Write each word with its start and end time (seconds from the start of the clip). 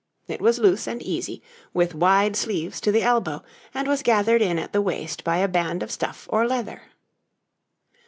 It 0.27 0.41
was 0.41 0.57
loose 0.57 0.87
and 0.87 0.99
easy, 1.03 1.43
with 1.75 1.93
wide 1.93 2.35
sleeves 2.35 2.81
to 2.81 2.91
the 2.91 3.03
elbow, 3.03 3.43
and 3.71 3.87
was 3.87 4.01
gathered 4.01 4.41
in 4.41 4.57
at 4.57 4.73
the 4.73 4.81
waist 4.81 5.23
by 5.23 5.37
a 5.37 5.47
band 5.47 5.83
of 5.83 5.91
stuff 5.91 6.25
or 6.31 6.47
leather. 6.47 6.81